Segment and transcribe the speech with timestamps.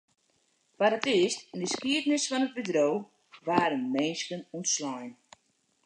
[0.75, 2.95] Foar it earst yn 'e skiednis fan it bedriuw
[3.47, 5.11] waarden minsken ûntslein.